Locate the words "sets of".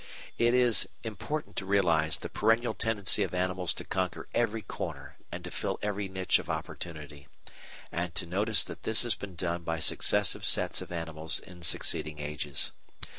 10.43-10.91